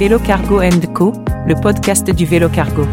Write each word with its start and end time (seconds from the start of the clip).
Vélo 0.00 0.18
Cargo 0.18 0.62
Co, 0.94 1.12
le 1.46 1.54
podcast 1.60 2.10
du 2.10 2.24
vélo 2.24 2.48
cargo. 2.48 2.86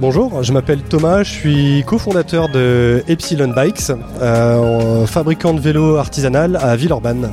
Bonjour, 0.00 0.42
je 0.42 0.52
m'appelle 0.52 0.82
Thomas, 0.82 1.22
je 1.22 1.30
suis 1.30 1.84
cofondateur 1.86 2.48
de 2.48 3.04
Epsilon 3.06 3.54
Bikes, 3.54 3.92
euh, 4.20 5.06
fabricant 5.06 5.54
de 5.54 5.60
vélos 5.60 5.98
artisanal 5.98 6.56
à 6.56 6.74
Villeurbanne. 6.74 7.30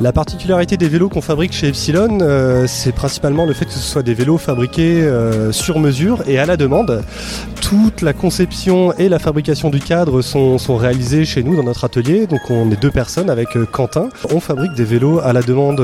La 0.00 0.12
particularité 0.12 0.76
des 0.76 0.88
vélos 0.88 1.08
qu'on 1.08 1.20
fabrique 1.20 1.52
chez 1.52 1.68
Epsilon, 1.68 2.18
euh, 2.20 2.66
c'est 2.66 2.92
principalement 2.92 3.46
le 3.46 3.52
fait 3.54 3.64
que 3.64 3.72
ce 3.72 3.78
soit 3.78 4.02
des 4.02 4.14
vélos 4.14 4.38
fabriqués 4.38 5.02
euh, 5.02 5.52
sur 5.52 5.78
mesure 5.78 6.22
et 6.26 6.38
à 6.38 6.46
la 6.46 6.56
demande. 6.56 7.02
Toute 7.60 8.02
la 8.02 8.12
conception 8.12 8.92
et 8.94 9.08
la 9.08 9.18
fabrication 9.18 9.70
du 9.70 9.80
cadre 9.80 10.22
sont, 10.22 10.58
réalisées 10.76 11.24
chez 11.24 11.42
nous 11.42 11.56
dans 11.56 11.64
notre 11.64 11.84
atelier. 11.84 12.26
Donc 12.26 12.50
on 12.50 12.70
est 12.70 12.80
deux 12.80 12.90
personnes 12.90 13.30
avec 13.30 13.56
euh, 13.56 13.66
Quentin. 13.66 14.08
On 14.30 14.40
fabrique 14.40 14.74
des 14.74 14.84
vélos 14.84 15.20
à 15.20 15.32
la 15.32 15.42
demande 15.42 15.76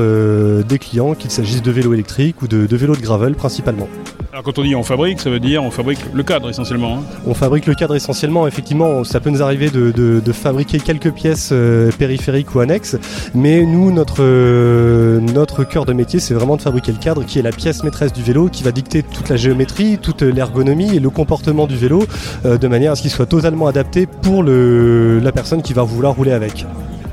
des 0.67 0.79
clients, 0.79 1.15
qu'il 1.15 1.31
s'agisse 1.31 1.63
de 1.63 1.71
vélos 1.71 1.95
électriques 1.95 2.43
ou 2.43 2.49
de 2.49 2.77
vélos 2.77 2.97
de 2.97 3.01
gravel 3.01 3.35
principalement. 3.35 3.89
Alors 4.33 4.45
quand 4.45 4.59
on 4.59 4.63
dit 4.63 4.75
on 4.75 4.83
fabrique, 4.83 5.21
ça 5.21 5.29
veut 5.29 5.41
dire 5.41 5.63
on 5.63 5.71
fabrique 5.71 5.99
le 6.11 6.23
cadre 6.23 6.49
essentiellement. 6.49 7.01
Hein. 7.01 7.03
On 7.27 7.35
fabrique 7.35 7.67
le 7.67 7.75
cadre 7.75 7.95
essentiellement, 7.95 8.47
effectivement, 8.47 9.05
ça 9.05 9.21
peut 9.21 9.29
nous 9.29 9.43
arriver 9.43 9.69
de, 9.69 10.23
fabriquer 10.33 10.79
quelques 10.79 11.13
pièces 11.13 11.53
périphériques 11.99 12.55
ou 12.55 12.61
annexes, 12.61 12.97
mais 13.35 13.67
nous, 13.67 13.93
notre, 13.93 14.23
euh, 14.23 15.21
notre 15.21 15.65
cœur 15.65 15.85
de 15.85 15.93
métier, 15.93 16.19
c'est 16.19 16.33
vraiment 16.33 16.57
de 16.57 16.63
fabriquer 16.63 16.93
le 16.93 16.99
cadre 16.99 17.27
qui 17.27 17.41
est 17.41 17.43
la 17.43 17.53
pièce 17.53 17.85
maîtresse 17.85 18.15
du 18.15 18.23
vélo, 18.23 18.49
qui 18.49 18.63
va 18.63 18.73
dicter 18.73 19.03
toute 19.03 19.29
la 19.29 19.37
géométrie, 19.37 19.99
toute 19.99 20.23
l'ergonomie 20.23 20.97
et 20.97 21.01
le 21.01 21.11
comportement 21.11 21.67
du 21.67 21.77
vélo, 21.77 22.03
euh, 22.47 22.57
de 22.57 22.69
manière 22.69 22.93
à 22.93 22.97
ce 22.97 23.03
qu'il 23.03 23.11
soit 23.11 23.27
totalement 23.27 23.67
adapté 23.67 24.07
pour 24.07 24.43
la 24.45 25.33
personne 25.33 25.61
qui 25.61 25.75
va 25.75 25.83
vouloir 25.83 26.15
rouler 26.15 26.33
avec. 26.33 26.65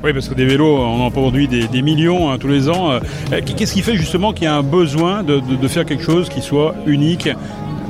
Oui, 0.02 0.12
parce 0.14 0.28
que 0.28 0.34
des 0.34 0.46
vélos, 0.46 0.78
on 0.78 1.00
en 1.04 1.10
produit 1.10 1.46
des, 1.46 1.82
millions 1.82 2.30
hein, 2.30 2.38
tous 2.38 2.48
les 2.48 2.68
ans. 2.68 2.92
Euh, 2.92 3.00
qu'est-ce 3.56 3.74
qui 3.74 3.82
fait 3.82 3.96
justement 3.96 4.32
qu'il 4.32 4.44
y 4.44 4.46
a 4.46 4.54
un 4.54 4.62
besoin 4.62 5.22
de 5.22 5.68
faire 5.68 5.84
quelque 5.84 6.02
chose 6.02 6.28
qui 6.28 6.40
soit 6.40 6.74
unique 6.86 7.28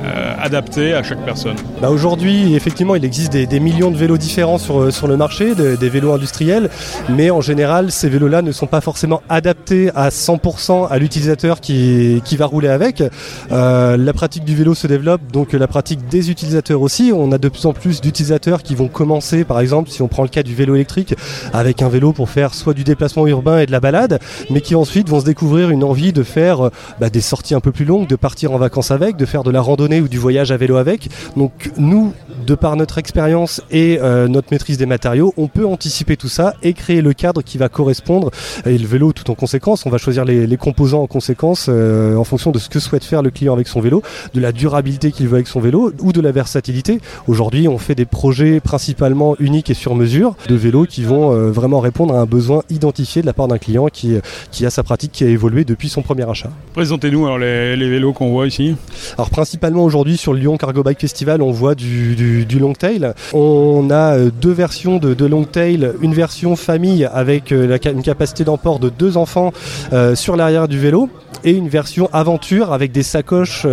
euh, 0.03 0.33
adapté 0.39 0.93
à 0.93 1.03
chaque 1.03 1.23
personne 1.23 1.55
bah 1.79 1.91
Aujourd'hui, 1.91 2.55
effectivement, 2.55 2.95
il 2.95 3.05
existe 3.05 3.33
des, 3.33 3.59
millions 3.59 3.91
de 3.91 3.97
vélos 3.97 4.17
différents 4.17 4.57
sur, 4.57 4.79
euh, 4.79 4.91
sur 4.91 5.07
le 5.07 5.15
marché, 5.15 5.53
des 5.53 5.89
vélos 5.89 6.11
industriels, 6.11 6.71
mais 7.09 7.29
en 7.29 7.41
général, 7.41 7.91
ces 7.91 8.09
vélos-là 8.09 8.41
ne 8.41 8.51
sont 8.51 8.65
pas 8.65 8.81
forcément 8.81 9.21
adaptés 9.29 9.91
à 9.93 10.09
100% 10.09 10.87
à 10.89 10.97
l'utilisateur 10.97 11.61
qui, 11.61 12.21
qui 12.25 12.35
va 12.35 12.47
rouler 12.47 12.69
avec. 12.69 13.03
Euh, 13.51 13.95
la 13.95 14.13
pratique 14.13 14.43
du 14.43 14.55
vélo 14.55 14.73
se 14.73 14.87
développe, 14.87 15.21
donc 15.31 15.53
la 15.53 15.67
pratique 15.67 16.07
des 16.07 16.31
utilisateurs 16.31 16.81
aussi. 16.81 17.11
On 17.13 17.31
a 17.31 17.37
de 17.37 17.49
plus 17.49 17.67
en 17.67 17.73
plus 17.73 18.01
d'utilisateurs 18.01 18.63
qui 18.63 18.73
vont 18.73 18.87
commencer, 18.87 19.43
par 19.43 19.59
exemple, 19.59 19.91
si 19.91 20.01
on 20.01 20.07
prend 20.07 20.23
le 20.23 20.29
cas 20.29 20.41
du 20.41 20.55
vélo 20.55 20.73
électrique, 20.73 21.13
avec 21.53 21.83
un 21.83 21.89
vélo 21.89 22.11
pour 22.11 22.29
faire 22.29 22.55
soit 22.55 22.73
du 22.73 22.83
déplacement 22.83 23.27
urbain 23.27 23.59
et 23.59 23.67
de 23.67 23.71
la 23.71 23.79
balade, 23.79 24.19
mais 24.49 24.61
qui 24.61 24.73
ensuite 24.73 25.09
vont 25.09 25.19
se 25.19 25.25
découvrir 25.25 25.69
une 25.69 25.83
envie 25.83 26.11
de 26.11 26.23
faire 26.23 26.71
bah, 26.99 27.11
des 27.11 27.21
sorties 27.21 27.53
un 27.53 27.59
peu 27.59 27.71
plus 27.71 27.85
longues, 27.85 28.07
de 28.07 28.15
partir 28.15 28.51
en 28.51 28.57
vacances 28.57 28.89
avec, 28.89 29.15
de 29.15 29.25
faire 29.25 29.43
de 29.43 29.51
la 29.51 29.61
randonnée 29.61 29.90
ou 29.99 30.07
du 30.07 30.17
voyage 30.17 30.51
à 30.51 30.57
vélo 30.57 30.77
avec. 30.77 31.09
Donc 31.35 31.71
nous, 31.77 32.13
de 32.45 32.55
par 32.55 32.75
notre 32.75 32.97
expérience 32.97 33.61
et 33.71 33.99
euh, 34.01 34.27
notre 34.27 34.47
maîtrise 34.51 34.77
des 34.77 34.85
matériaux, 34.85 35.33
on 35.37 35.47
peut 35.47 35.65
anticiper 35.65 36.17
tout 36.17 36.27
ça 36.27 36.55
et 36.63 36.73
créer 36.73 37.01
le 37.01 37.13
cadre 37.13 37.41
qui 37.41 37.57
va 37.57 37.69
correspondre 37.69 38.31
et 38.65 38.77
le 38.77 38.87
vélo 38.87 39.11
tout 39.13 39.29
en 39.31 39.35
conséquence. 39.35 39.85
On 39.85 39.89
va 39.89 39.97
choisir 39.97 40.25
les, 40.25 40.57
composants 40.57 41.01
en 41.01 41.07
conséquence 41.07 41.67
euh, 41.69 42.15
en 42.15 42.23
fonction 42.23 42.51
de 42.51 42.59
ce 42.59 42.69
que 42.69 42.79
souhaite 42.79 43.03
faire 43.03 43.23
le 43.23 43.31
client 43.31 43.53
avec 43.53 43.67
son 43.67 43.81
vélo, 43.81 44.03
de 44.33 44.39
la 44.39 44.51
durabilité 44.51 45.11
qu'il 45.11 45.27
veut 45.27 45.35
avec 45.35 45.47
son 45.47 45.59
vélo 45.59 45.91
ou 45.99 46.13
de 46.13 46.21
la 46.21 46.31
versatilité. 46.31 46.99
Aujourd'hui, 47.27 47.67
on 47.67 47.77
fait 47.77 47.95
des 47.95 48.05
projets 48.05 48.59
principalement 48.59 49.35
uniques 49.39 49.69
et 49.69 49.73
sur 49.73 49.95
mesure 49.95 50.35
de 50.47 50.55
vélos 50.55 50.85
qui 50.85 51.03
vont 51.03 51.33
euh, 51.33 51.51
vraiment 51.51 51.79
répondre 51.79 52.15
à 52.15 52.19
un 52.19 52.25
besoin 52.25 52.63
identifié 52.69 53.21
de 53.21 53.27
la 53.27 53.33
part 53.33 53.47
d'un 53.47 53.57
client 53.57 53.87
qui, 53.87 54.15
qui 54.51 54.65
a 54.65 54.69
sa 54.69 54.83
pratique 54.83 55.11
qui 55.11 55.23
a 55.23 55.27
évolué 55.27 55.65
depuis 55.65 55.89
son 55.89 56.01
premier 56.01 56.29
achat. 56.29 56.51
Présentez-nous 56.73 57.25
alors 57.25 57.39
les, 57.39 57.75
les 57.75 57.89
vélos 57.89 58.13
qu'on 58.13 58.31
voit 58.31 58.47
ici. 58.47 58.75
Alors 59.17 59.29
principalement 59.29 59.80
aujourd'hui 59.83 60.17
sur 60.17 60.33
le 60.33 60.39
Lyon 60.39 60.57
Cargo 60.57 60.83
Bike 60.83 60.99
Festival, 60.99 61.41
on 61.41 61.51
voit 61.51 61.75
du, 61.75 62.45
long 62.59 62.73
tail. 62.73 63.13
On 63.33 63.89
a 63.89 64.17
euh, 64.17 64.31
deux 64.31 64.51
versions 64.51 64.97
de, 64.97 65.25
long 65.25 65.43
tail, 65.43 65.91
une 66.01 66.13
version 66.13 66.55
famille 66.55 67.05
avec 67.05 67.51
euh, 67.51 67.77
une 67.85 68.03
capacité 68.03 68.43
d'emport 68.43 68.79
de 68.79 68.89
deux 68.89 69.17
enfants 69.17 69.51
euh, 69.93 70.15
sur 70.15 70.35
l'arrière 70.35 70.67
du 70.67 70.79
vélo 70.79 71.09
et 71.43 71.51
une 71.51 71.69
version 71.69 72.09
aventure 72.13 72.71
avec 72.71 72.91
des 72.91 73.03
sacoches 73.03 73.65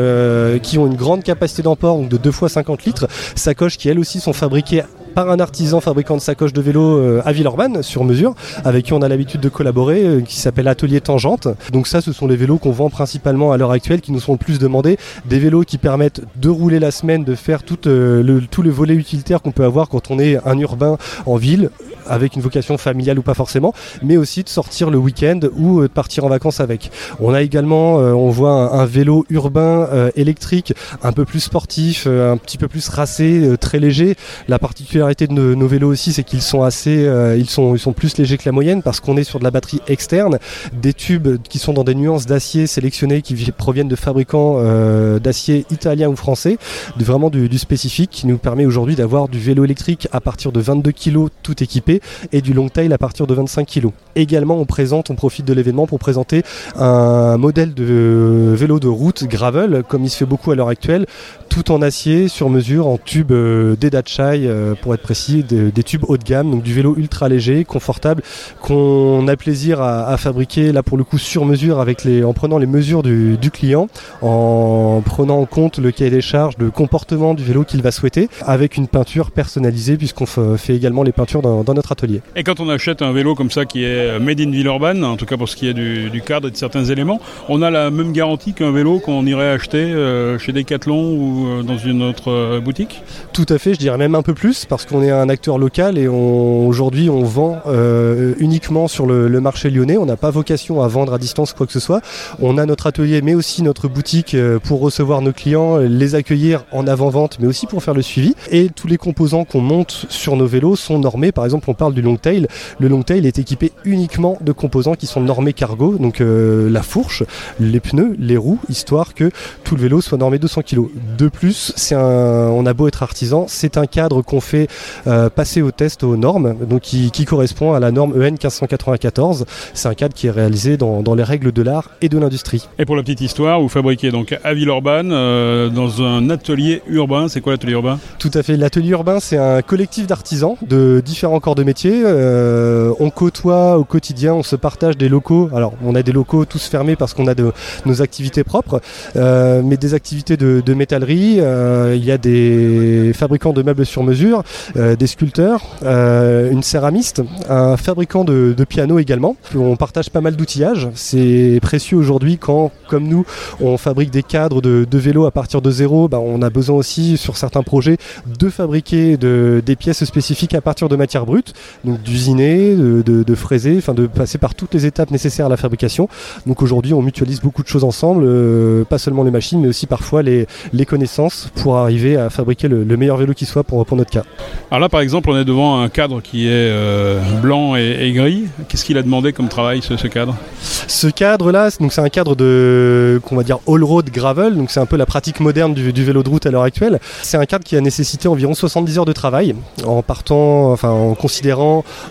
qui 0.62 0.78
ont 0.78 0.86
une 0.86 0.96
grande 0.96 1.22
capacité 1.22 1.62
d'emport, 1.62 1.98
de 2.00 2.16
2 2.16 2.30
fois 2.30 2.48
50 2.48 2.84
litres, 2.84 3.08
sacoches 3.34 3.76
qui 3.76 3.90
elles 3.90 3.98
aussi 3.98 4.20
sont 4.20 4.32
fabriquées 4.32 4.82
par 5.18 5.30
un 5.30 5.40
artisan 5.40 5.80
fabricant 5.80 6.14
de 6.14 6.20
sacoches 6.20 6.52
de 6.52 6.60
vélo 6.60 6.96
euh, 6.96 7.22
à 7.24 7.32
Villeurbanne 7.32 7.82
sur 7.82 8.04
mesure, 8.04 8.36
avec 8.64 8.84
qui 8.84 8.92
on 8.92 9.02
a 9.02 9.08
l'habitude 9.08 9.40
de 9.40 9.48
collaborer, 9.48 10.04
euh, 10.04 10.20
qui 10.20 10.36
s'appelle 10.36 10.68
Atelier 10.68 11.00
Tangente. 11.00 11.48
Donc 11.72 11.88
ça, 11.88 12.00
ce 12.00 12.12
sont 12.12 12.28
les 12.28 12.36
vélos 12.36 12.58
qu'on 12.58 12.70
vend 12.70 12.88
principalement 12.88 13.50
à 13.50 13.56
l'heure 13.56 13.72
actuelle, 13.72 14.00
qui 14.00 14.12
nous 14.12 14.20
sont 14.20 14.30
le 14.30 14.38
plus 14.38 14.60
demandés. 14.60 14.96
Des 15.24 15.40
vélos 15.40 15.62
qui 15.62 15.76
permettent 15.76 16.20
de 16.36 16.48
rouler 16.48 16.78
la 16.78 16.92
semaine, 16.92 17.24
de 17.24 17.34
faire 17.34 17.64
tout, 17.64 17.88
euh, 17.88 18.22
le, 18.22 18.42
tout 18.42 18.62
le 18.62 18.70
volet 18.70 18.94
utilitaire 18.94 19.42
qu'on 19.42 19.50
peut 19.50 19.64
avoir 19.64 19.88
quand 19.88 20.12
on 20.12 20.20
est 20.20 20.38
un 20.46 20.56
urbain 20.56 20.98
en 21.26 21.34
ville, 21.34 21.70
avec 22.08 22.36
une 22.36 22.42
vocation 22.42 22.78
familiale 22.78 23.18
ou 23.18 23.22
pas 23.22 23.34
forcément, 23.34 23.72
mais 24.02 24.16
aussi 24.16 24.42
de 24.42 24.48
sortir 24.48 24.90
le 24.90 24.98
week-end 24.98 25.40
ou 25.56 25.82
de 25.82 25.86
partir 25.86 26.24
en 26.24 26.28
vacances 26.28 26.60
avec. 26.60 26.90
On 27.20 27.32
a 27.32 27.42
également, 27.42 27.96
on 27.96 28.30
voit 28.30 28.74
un, 28.74 28.86
vélo 28.86 29.26
urbain 29.30 29.88
électrique 30.16 30.72
un 31.02 31.12
peu 31.12 31.24
plus 31.24 31.40
sportif, 31.40 32.06
un 32.06 32.36
petit 32.36 32.58
peu 32.58 32.68
plus 32.68 32.88
racé, 32.88 33.56
très 33.60 33.78
léger. 33.78 34.16
La 34.48 34.58
particularité 34.58 35.26
de 35.26 35.32
nos, 35.32 35.68
vélos 35.68 35.90
aussi, 35.90 36.12
c'est 36.12 36.24
qu'ils 36.24 36.42
sont 36.42 36.62
assez, 36.62 37.06
euh, 37.06 37.36
ils 37.36 37.50
sont, 37.50 37.74
ils 37.74 37.78
sont 37.78 37.92
plus 37.92 38.16
légers 38.16 38.38
que 38.38 38.44
la 38.46 38.52
moyenne 38.52 38.82
parce 38.82 39.00
qu'on 39.00 39.16
est 39.16 39.24
sur 39.24 39.38
de 39.38 39.44
la 39.44 39.50
batterie 39.50 39.80
externe, 39.88 40.38
des 40.72 40.92
tubes 40.92 41.38
qui 41.42 41.58
sont 41.58 41.72
dans 41.72 41.84
des 41.84 41.94
nuances 41.94 42.26
d'acier 42.26 42.66
sélectionnées 42.66 43.22
qui 43.22 43.34
proviennent 43.52 43.88
de 43.88 43.96
fabricants 43.96 44.56
euh, 44.58 45.18
d'acier 45.18 45.66
italiens 45.70 46.08
ou 46.08 46.16
français, 46.16 46.58
de 46.96 47.04
vraiment 47.04 47.30
du, 47.30 47.58
spécifique 47.58 48.10
qui 48.10 48.26
nous 48.26 48.38
permet 48.38 48.66
aujourd'hui 48.66 48.94
d'avoir 48.94 49.28
du 49.28 49.38
vélo 49.38 49.64
électrique 49.64 50.08
à 50.12 50.20
partir 50.20 50.52
de 50.52 50.60
22 50.60 50.92
kg 50.92 51.26
tout 51.42 51.62
équipé 51.62 51.97
et 52.32 52.40
du 52.40 52.52
long 52.52 52.68
tail 52.68 52.92
à 52.92 52.98
partir 52.98 53.26
de 53.26 53.34
25 53.34 53.66
kg. 53.66 53.88
Également, 54.16 54.58
on 54.58 54.64
présente, 54.64 55.10
on 55.10 55.14
profite 55.14 55.44
de 55.44 55.52
l'événement 55.52 55.86
pour 55.86 55.98
présenter 55.98 56.42
un 56.76 57.36
modèle 57.36 57.74
de 57.74 58.52
vélo 58.54 58.80
de 58.80 58.88
route 58.88 59.24
gravel, 59.24 59.82
comme 59.88 60.04
il 60.04 60.10
se 60.10 60.18
fait 60.18 60.26
beaucoup 60.26 60.50
à 60.50 60.54
l'heure 60.54 60.68
actuelle, 60.68 61.06
tout 61.48 61.70
en 61.72 61.82
acier 61.82 62.28
sur 62.28 62.50
mesure 62.50 62.86
en 62.86 62.98
tube 62.98 63.32
euh, 63.32 63.76
d'Edachai 63.76 64.48
pour 64.82 64.94
être 64.94 65.02
précis, 65.02 65.42
des, 65.42 65.82
tubes 65.82 66.04
haut 66.08 66.16
de 66.16 66.24
gamme, 66.24 66.50
donc 66.50 66.62
du 66.62 66.74
vélo 66.74 66.94
ultra 66.96 67.28
léger, 67.28 67.64
confortable, 67.64 68.22
qu'on 68.60 69.26
a 69.28 69.36
plaisir 69.36 69.80
à, 69.80 70.16
fabriquer 70.16 70.72
là 70.72 70.82
pour 70.82 70.98
le 70.98 71.04
coup 71.04 71.18
sur 71.18 71.44
mesure 71.44 71.80
avec 71.80 72.06
en 72.24 72.32
prenant 72.32 72.58
les 72.58 72.66
mesures 72.66 73.02
du, 73.02 73.50
client, 73.52 73.88
en 74.22 75.02
prenant 75.04 75.38
en 75.38 75.46
compte 75.46 75.78
le 75.78 75.90
cahier 75.90 76.10
des 76.10 76.20
charges, 76.20 76.54
le 76.58 76.70
comportement 76.70 77.34
du 77.34 77.44
vélo 77.44 77.64
qu'il 77.64 77.82
va 77.82 77.90
souhaiter, 77.90 78.28
avec 78.46 78.76
une 78.76 78.88
peinture 78.88 79.30
personnalisée 79.30 79.96
puisqu'on 79.96 80.26
fait 80.26 80.74
également 80.74 81.02
les 81.02 81.12
peintures 81.12 81.42
dans, 81.42 81.74
notre 81.74 81.87
atelier. 81.92 82.20
Et 82.36 82.42
quand 82.42 82.60
on 82.60 82.68
achète 82.68 83.02
un 83.02 83.12
vélo 83.12 83.34
comme 83.34 83.50
ça 83.50 83.64
qui 83.64 83.84
est 83.84 84.18
made 84.18 84.40
in 84.40 84.50
Villeurbanne, 84.50 85.04
en 85.04 85.16
tout 85.16 85.26
cas 85.26 85.36
pour 85.36 85.48
ce 85.48 85.56
qui 85.56 85.68
est 85.68 85.74
du, 85.74 86.22
cadre 86.24 86.48
et 86.48 86.50
de 86.50 86.56
certains 86.56 86.84
éléments, 86.84 87.20
on 87.48 87.62
a 87.62 87.70
la 87.70 87.90
même 87.90 88.12
garantie 88.12 88.52
qu'un 88.52 88.72
vélo 88.72 88.98
qu'on 88.98 89.24
irait 89.26 89.50
acheter 89.50 89.78
euh, 89.78 90.38
chez 90.38 90.52
Decathlon 90.52 91.12
ou 91.12 91.46
euh, 91.46 91.62
dans 91.62 91.78
une 91.78 92.02
autre 92.02 92.30
euh, 92.30 92.60
boutique? 92.60 93.02
Tout 93.32 93.46
à 93.48 93.58
fait, 93.58 93.74
je 93.74 93.78
dirais 93.78 93.98
même 93.98 94.14
un 94.14 94.22
peu 94.22 94.34
plus 94.34 94.64
parce 94.64 94.84
qu'on 94.84 95.02
est 95.02 95.10
un 95.10 95.28
acteur 95.28 95.58
local 95.58 95.98
et 95.98 96.08
aujourd'hui 96.08 97.10
on 97.10 97.22
vend 97.22 97.58
euh, 97.66 98.34
uniquement 98.38 98.88
sur 98.88 99.06
le, 99.06 99.28
marché 99.40 99.70
lyonnais. 99.70 99.96
On 99.96 100.06
n'a 100.06 100.16
pas 100.16 100.30
vocation 100.30 100.82
à 100.82 100.88
vendre 100.88 101.14
à 101.14 101.18
distance 101.18 101.52
quoi 101.52 101.66
que 101.66 101.72
ce 101.72 101.80
soit. 101.80 102.00
On 102.40 102.58
a 102.58 102.66
notre 102.66 102.86
atelier 102.86 103.22
mais 103.22 103.34
aussi 103.34 103.62
notre 103.62 103.88
boutique 103.88 104.34
euh, 104.34 104.58
pour 104.58 104.80
recevoir 104.80 105.22
nos 105.22 105.32
clients, 105.32 105.78
les 105.78 106.14
accueillir 106.14 106.64
en 106.72 106.86
avant-vente 106.86 107.38
mais 107.40 107.46
aussi 107.46 107.66
pour 107.66 107.82
faire 107.82 107.94
le 107.94 108.02
suivi. 108.02 108.34
Et 108.50 108.68
tous 108.68 108.88
les 108.88 108.96
composants 108.96 109.44
qu'on 109.44 109.60
monte 109.60 110.06
sur 110.08 110.36
nos 110.36 110.46
vélos 110.46 110.76
sont 110.76 110.98
normés. 110.98 111.32
Par 111.32 111.44
exemple, 111.44 111.67
on 111.68 111.74
parle 111.74 111.94
du 111.94 112.02
long 112.02 112.16
tail. 112.16 112.46
Le 112.80 112.88
long 112.88 113.02
tail 113.02 113.26
est 113.26 113.38
équipé 113.38 113.72
uniquement 113.84 114.38
de 114.40 114.52
composants 114.52 114.94
qui 114.94 115.06
sont 115.06 115.20
normés 115.20 115.52
cargo, 115.52 115.96
donc 115.98 116.20
euh, 116.20 116.70
la 116.70 116.82
fourche, 116.82 117.22
les 117.60 117.80
pneus, 117.80 118.16
les 118.18 118.36
roues, 118.36 118.58
histoire 118.68 119.14
que 119.14 119.30
tout 119.64 119.76
le 119.76 119.82
vélo 119.82 120.00
soit 120.00 120.18
normé 120.18 120.38
200 120.38 120.62
kg. 120.62 120.86
De 121.16 121.28
plus, 121.28 121.72
c'est 121.76 121.94
un, 121.94 122.00
on 122.00 122.66
a 122.66 122.72
beau 122.72 122.88
être 122.88 123.02
artisan, 123.02 123.46
c'est 123.48 123.76
un 123.76 123.86
cadre 123.86 124.22
qu'on 124.22 124.40
fait 124.40 124.68
euh, 125.06 125.28
passer 125.30 125.62
au 125.62 125.70
test 125.70 126.02
aux 126.02 126.16
normes, 126.16 126.56
donc 126.66 126.82
qui, 126.82 127.24
correspond 127.24 127.74
à 127.74 127.80
la 127.80 127.90
norme 127.90 128.12
EN 128.14 128.32
1594. 128.32 129.44
C'est 129.74 129.88
un 129.88 129.94
cadre 129.94 130.14
qui 130.14 130.28
est 130.28 130.30
réalisé 130.30 130.76
dans, 130.76 131.14
les 131.14 131.22
règles 131.22 131.52
de 131.52 131.62
l'art 131.62 131.90
et 132.00 132.08
de 132.08 132.18
l'industrie. 132.18 132.66
Et 132.78 132.84
pour 132.84 132.96
la 132.96 133.02
petite 133.02 133.20
histoire, 133.20 133.60
vous 133.60 133.68
fabriquez 133.68 134.10
donc 134.10 134.38
à 134.44 134.54
Villeurbanne 134.54 135.10
euh, 135.12 135.68
dans 135.68 136.02
un 136.02 136.30
atelier 136.30 136.82
urbain. 136.88 137.28
C'est 137.28 137.40
quoi 137.40 137.52
l'atelier 137.52 137.72
urbain? 137.72 137.98
Tout 138.18 138.30
à 138.34 138.42
fait. 138.42 138.56
L'atelier 138.56 138.90
urbain, 138.90 139.20
c'est 139.20 139.36
un 139.36 139.62
collectif 139.62 140.06
d'artisans 140.06 140.56
de 140.66 141.02
différents 141.04 141.40
corps 141.40 141.54
de 141.58 141.64
métier. 141.64 142.02
Euh, 142.04 142.92
on 143.00 143.10
côtoie 143.10 143.76
au 143.78 143.84
quotidien, 143.84 144.32
on 144.32 144.42
se 144.42 144.56
partage 144.56 144.96
des 144.96 145.08
locaux. 145.08 145.50
Alors, 145.54 145.74
on 145.84 145.94
a 145.94 146.02
des 146.02 146.12
locaux 146.12 146.44
tous 146.44 146.66
fermés 146.66 146.96
parce 146.96 147.12
qu'on 147.14 147.26
a 147.26 147.34
de, 147.34 147.52
nos 147.84 148.00
activités 148.00 148.44
propres, 148.44 148.80
euh, 149.16 149.60
mais 149.64 149.76
des 149.76 149.92
activités 149.94 150.36
de, 150.36 150.74
métallerie. 150.74 151.38
euh, 151.40 151.94
il 151.96 152.04
y 152.04 152.12
a 152.12 152.18
des 152.18 153.12
fabricants 153.14 153.52
de 153.52 153.62
meubles 153.62 153.84
sur 153.84 154.02
mesure, 154.04 154.42
des 154.76 155.06
sculpteurs, 155.06 155.60
une 155.82 156.62
céramiste, 156.62 157.22
un 157.48 157.76
fabricant 157.76 158.24
de, 158.24 158.54
piano 158.68 158.98
également. 158.98 159.36
On 159.56 159.76
partage 159.76 160.10
pas 160.10 160.20
mal 160.20 160.36
d'outillages. 160.36 160.88
C'est 160.94 161.58
précieux 161.62 161.96
aujourd'hui 161.96 162.38
quand, 162.38 162.70
comme 162.88 163.08
nous, 163.08 163.24
on 163.60 163.76
fabrique 163.76 164.10
des 164.10 164.22
cadres 164.22 164.60
de, 164.60 164.98
vélos 164.98 165.26
à 165.26 165.30
partir 165.30 165.60
de 165.62 165.70
zéro. 165.70 166.08
Bah, 166.08 166.20
on 166.20 166.42
a 166.42 166.50
besoin 166.50 166.76
aussi, 166.76 167.16
sur 167.16 167.36
certains 167.36 167.62
projets, 167.62 167.96
de 168.38 168.48
fabriquer 168.48 169.16
de- 169.16 169.62
des 169.64 169.76
pièces 169.76 170.04
spécifiques 170.04 170.54
à 170.54 170.60
partir 170.60 170.88
de 170.88 170.96
matières 170.96 171.26
brutes, 171.26 171.47
donc 171.84 172.02
d'usiner, 172.02 172.74
de, 172.74 173.02
de, 173.02 173.22
de 173.22 173.34
fraiser, 173.34 173.76
enfin 173.78 173.94
de 173.94 174.06
passer 174.06 174.38
par 174.38 174.54
toutes 174.54 174.74
les 174.74 174.86
étapes 174.86 175.10
nécessaires 175.10 175.46
à 175.46 175.48
la 175.48 175.56
fabrication. 175.56 176.08
Donc 176.46 176.62
aujourd'hui, 176.62 176.94
on 176.94 177.02
mutualise 177.02 177.40
beaucoup 177.40 177.62
de 177.62 177.68
choses 177.68 177.84
ensemble, 177.84 178.24
euh, 178.26 178.84
pas 178.84 178.98
seulement 178.98 179.22
les 179.24 179.30
machines, 179.30 179.60
mais 179.60 179.68
aussi 179.68 179.86
parfois 179.86 180.22
les, 180.22 180.46
les 180.72 180.84
connaissances 180.86 181.50
pour 181.56 181.76
arriver 181.76 182.16
à 182.16 182.30
fabriquer 182.30 182.68
le, 182.68 182.84
le 182.84 182.96
meilleur 182.96 183.16
vélo 183.16 183.34
qui 183.34 183.46
soit 183.46 183.64
pour, 183.64 183.84
pour 183.86 183.96
notre 183.96 184.10
cas. 184.10 184.24
Alors 184.70 184.80
là, 184.80 184.88
par 184.88 185.00
exemple, 185.00 185.30
on 185.30 185.36
est 185.38 185.44
devant 185.44 185.80
un 185.80 185.88
cadre 185.88 186.20
qui 186.20 186.46
est 186.46 186.50
euh, 186.52 187.20
blanc 187.40 187.76
et, 187.76 187.96
et 188.00 188.12
gris. 188.12 188.44
Qu'est-ce 188.68 188.84
qu'il 188.84 188.98
a 188.98 189.02
demandé 189.02 189.32
comme 189.32 189.48
travail, 189.48 189.80
ce, 189.82 189.96
ce 189.96 190.06
cadre? 190.06 190.34
Ce 190.60 191.06
cadre-là, 191.06 191.70
c'est- 191.70 191.80
donc 191.80 191.92
c'est 191.92 192.00
un 192.00 192.08
cadre 192.08 192.34
de, 192.34 193.20
qu'on 193.24 193.36
va 193.36 193.42
dire 193.42 193.58
all-road 193.68 194.10
gravel, 194.10 194.56
donc 194.56 194.70
c'est 194.70 194.80
un 194.80 194.86
peu 194.86 194.96
la 194.96 195.06
pratique 195.06 195.40
moderne 195.40 195.74
du, 195.74 195.92
du 195.92 196.04
vélo 196.04 196.22
de 196.22 196.28
route 196.28 196.46
à 196.46 196.50
l'heure 196.50 196.62
actuelle. 196.62 196.98
C'est 197.22 197.36
un 197.36 197.46
cadre 197.46 197.64
qui 197.64 197.76
a 197.76 197.80
nécessité 197.80 198.28
environ 198.28 198.54
70 198.54 198.98
heures 198.98 199.04
de 199.04 199.12
travail, 199.12 199.54
en 199.86 200.02
partant, 200.02 200.72
enfin 200.72 200.90
en 200.90 201.14
considérant 201.14 201.37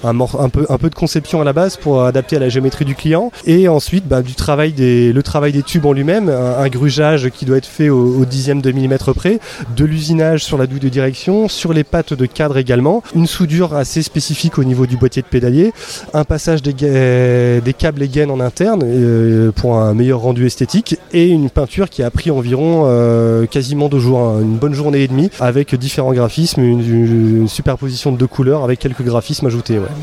un, 0.04 0.14
mor- 0.14 0.40
un 0.42 0.50
peu, 0.50 0.90
de 0.90 0.96
conception 0.96 1.42
à 1.42 1.44
la 1.44 1.54
base 1.54 1.78
pour 1.78 2.04
adapter 2.04 2.36
à 2.38 2.40
la 2.40 2.50
géométrie 2.50 2.86
du 2.86 2.96
client, 2.96 3.32
et 3.46 3.68
ensuite 3.68 4.08
bah, 4.08 4.22
du 4.22 4.34
travail 4.36 4.72
des, 4.74 5.14
le 5.14 5.24
travail 5.24 5.52
des 5.52 5.64
tubes 5.64 5.86
en 5.86 5.94
lui-même, 5.94 6.30
un, 6.30 6.58
un 6.60 6.68
grugeage 6.70 7.30
qui 7.30 7.46
doit 7.46 7.58
être 7.58 7.66
fait 7.68 7.90
au, 7.90 8.26
dixième 8.26 8.62
de 8.62 8.72
millimètre 8.72 9.14
près, 9.14 9.40
de 9.76 9.86
l'usinage 9.86 10.44
sur 10.44 10.58
la 10.58 10.68
douille 10.68 10.80
de 10.80 10.90
direction, 10.90 11.48
sur 11.48 11.74
les 11.74 11.84
pattes 11.84 12.14
de 12.14 12.26
cadre 12.26 12.58
également, 12.58 13.04
une 13.16 13.28
soudure 13.28 13.76
assez 13.76 14.02
spécifique 14.02 14.58
au 14.58 14.64
niveau 14.64 14.86
du 14.86 14.98
boîtier 14.98 15.22
de 15.22 15.28
pédalier, 15.28 15.72
un 16.14 16.24
passage 16.24 16.62
des, 16.62 16.74
des 16.74 17.74
câbles 17.74 18.02
et 18.02 18.08
gaines 18.08 18.32
en 18.32 18.40
interne 18.40 18.82
euh, 18.84 19.52
pour 19.52 19.76
un 19.76 19.94
meilleur 19.94 20.20
rendu 20.20 20.46
esthétique 20.46 20.98
et 21.14 21.28
une 21.28 21.50
peinture 21.50 21.90
qui 21.90 22.04
a 22.04 22.12
pris 22.12 22.32
environ 22.32 22.84
euh, 22.86 23.46
quasiment 23.46 23.90
deux 23.90 24.00
jours, 24.00 24.20
hein, 24.20 24.42
une 24.42 24.58
bonne 24.58 24.74
journée 24.74 25.04
et 25.04 25.08
demie 25.08 25.30
avec 25.40 25.76
différents 25.76 26.14
graphismes, 26.14 26.62
une, 26.62 27.42
une 27.42 27.48
superposition 27.48 28.12
de 28.12 28.18
deux 28.18 28.28
couleurs 28.28 28.64
avec 28.64 28.80
quelques 28.80 29.04
graphismes 29.04 29.17
ajoutés. 29.48 29.80
ouais. 29.80 29.88